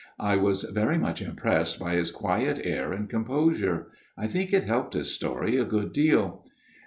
I 0.19 0.35
was 0.35 0.63
very 0.63 0.97
much 0.97 1.21
impressed 1.21 1.77
by 1.79 1.93
his 1.93 2.09
quiet 2.09 2.59
air 2.63 2.91
and 2.91 3.07
composure. 3.07 3.89
I 4.17 4.25
think 4.25 4.51
it 4.51 4.63
helped 4.63 4.95
his 4.95 5.11
story 5.13 5.57
a 5.57 5.63
good 5.63 5.93
deal. 5.93 6.43